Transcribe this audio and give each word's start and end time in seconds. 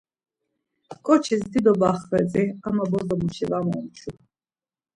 Ǩoçis 1.05 1.43
dido 1.51 1.73
baxvetzi 1.81 2.43
ama 2.67 2.83
bozomuşi 2.91 3.45
var 3.51 3.63
momçu. 3.67 4.11